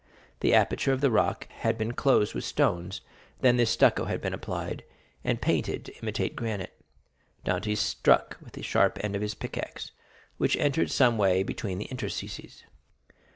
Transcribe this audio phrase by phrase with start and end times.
[0.39, 3.01] The aperture of the rock had been closed with stones,
[3.41, 4.83] then this stucco had been applied,
[5.23, 6.73] and painted to imitate granite.
[7.45, 9.91] Dantès struck with the sharp end of his pickaxe,
[10.37, 12.63] which entered someway between the interstices.